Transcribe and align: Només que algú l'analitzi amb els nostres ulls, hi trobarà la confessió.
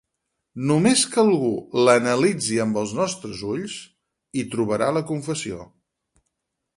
Només 0.69 1.01
que 1.15 1.19
algú 1.23 1.51
l'analitzi 1.81 2.57
amb 2.65 2.79
els 2.83 2.95
nostres 3.01 3.43
ulls, 3.51 3.75
hi 4.43 4.47
trobarà 4.55 4.89
la 4.97 5.07
confessió. 5.11 5.61